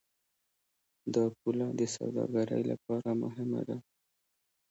دا 1.13 1.25
پوله 1.37 1.67
د 1.79 1.81
سوداګرۍ 1.95 2.63
لپاره 2.71 3.09
مهمه 3.23 3.61
ده. 3.69 3.77